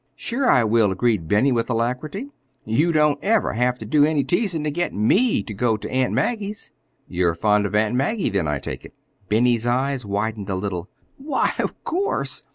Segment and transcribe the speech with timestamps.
[0.15, 2.31] "Sure I will," agreed Benny with alacrity.
[2.65, 6.11] "You don't ever have ter do any teasin' ter get me ter go ter Aunt
[6.11, 6.71] Maggie's."
[7.07, 8.95] "You're fond of Aunt Maggie, then, I take it."
[9.29, 10.89] Benny's eyes widened a little.
[11.17, 12.41] "Why, of course!